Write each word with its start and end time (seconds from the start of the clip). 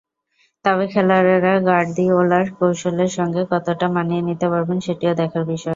তবে 0.65 0.85
খেলোয়াড়েরা 0.93 1.53
গার্দিওলার 1.67 2.45
কৌশলের 2.57 3.11
সঙ্গে 3.17 3.41
কতটা 3.51 3.87
মানিয়ে 3.95 4.23
নিতে 4.29 4.45
পারবেন, 4.51 4.77
সেটিও 4.85 5.13
দেখার 5.21 5.43
বিষয়। 5.51 5.69